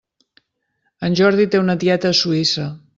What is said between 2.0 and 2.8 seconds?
a Suïssa.